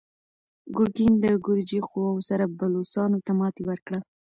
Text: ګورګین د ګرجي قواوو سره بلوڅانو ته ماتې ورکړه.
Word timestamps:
ګورګین 0.75 1.13
د 1.23 1.25
ګرجي 1.45 1.79
قواوو 1.89 2.25
سره 2.29 2.43
بلوڅانو 2.57 3.17
ته 3.25 3.31
ماتې 3.39 3.63
ورکړه. 3.65 3.99